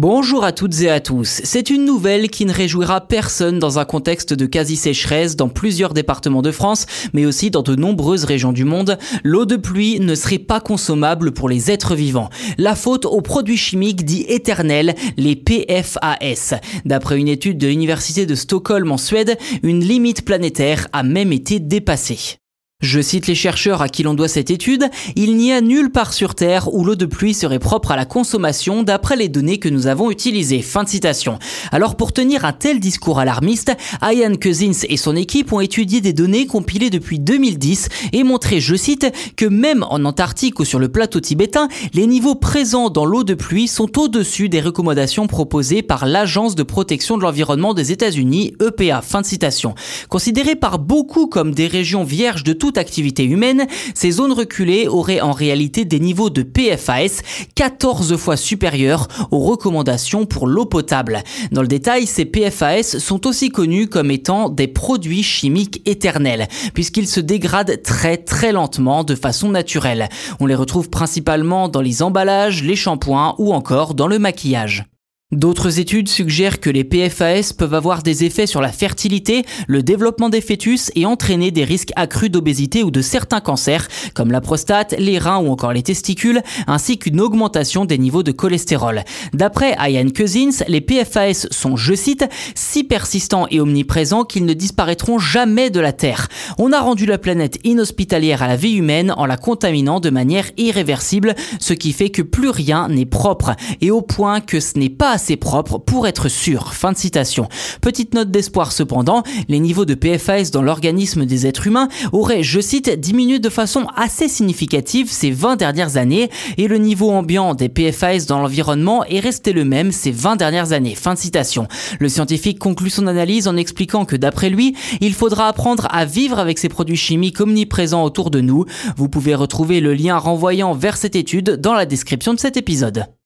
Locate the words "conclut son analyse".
122.60-123.48